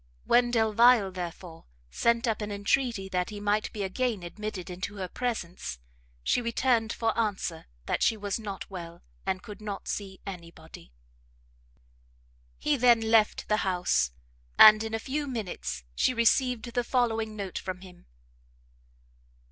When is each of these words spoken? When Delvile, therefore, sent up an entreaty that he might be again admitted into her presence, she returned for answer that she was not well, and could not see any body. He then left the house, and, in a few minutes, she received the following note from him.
When 0.23 0.49
Delvile, 0.49 1.11
therefore, 1.11 1.65
sent 1.91 2.27
up 2.27 2.41
an 2.41 2.51
entreaty 2.51 3.07
that 3.09 3.29
he 3.29 3.39
might 3.39 3.71
be 3.71 3.83
again 3.83 4.23
admitted 4.23 4.67
into 4.67 4.95
her 4.95 5.07
presence, 5.07 5.77
she 6.23 6.41
returned 6.41 6.91
for 6.91 7.15
answer 7.15 7.67
that 7.85 8.01
she 8.01 8.17
was 8.17 8.39
not 8.39 8.67
well, 8.71 9.03
and 9.27 9.43
could 9.43 9.61
not 9.61 9.87
see 9.87 10.19
any 10.25 10.49
body. 10.49 10.91
He 12.57 12.77
then 12.77 13.11
left 13.11 13.47
the 13.47 13.57
house, 13.57 14.09
and, 14.57 14.83
in 14.83 14.95
a 14.95 14.99
few 15.07 15.27
minutes, 15.27 15.83
she 15.93 16.15
received 16.15 16.71
the 16.73 16.83
following 16.83 17.35
note 17.35 17.59
from 17.59 17.81
him. 17.81 18.07